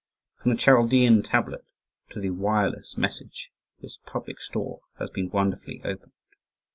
From 0.41 0.49
the 0.49 0.57
Chaldean 0.57 1.21
tablet 1.21 1.63
to 2.09 2.19
the 2.19 2.31
wireless 2.31 2.97
message 2.97 3.51
this 3.81 3.99
public 4.03 4.41
store 4.41 4.81
has 4.97 5.11
been 5.11 5.29
wonderfully 5.29 5.79
opened. 5.85 6.13